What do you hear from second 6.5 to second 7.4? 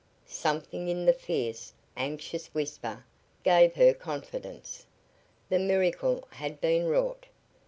been wrought!